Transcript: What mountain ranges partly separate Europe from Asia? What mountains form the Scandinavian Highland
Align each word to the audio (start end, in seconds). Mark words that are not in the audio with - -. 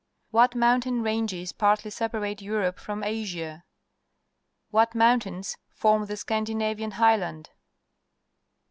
What 0.31 0.55
mountain 0.55 1.03
ranges 1.03 1.51
partly 1.53 1.91
separate 1.91 2.41
Europe 2.41 2.79
from 2.79 3.03
Asia? 3.03 3.65
What 4.71 4.95
mountains 4.95 5.57
form 5.75 6.07
the 6.07 6.17
Scandinavian 6.17 6.89
Highland 6.97 7.51